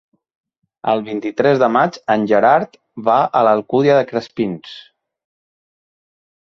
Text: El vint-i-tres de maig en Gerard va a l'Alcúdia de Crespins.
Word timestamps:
El 0.93 1.03
vint-i-tres 1.09 1.59
de 1.63 1.69
maig 1.75 1.99
en 2.15 2.25
Gerard 2.33 2.81
va 3.11 3.21
a 3.41 3.45
l'Alcúdia 3.49 4.01
de 4.01 4.09
Crespins. 4.15 4.77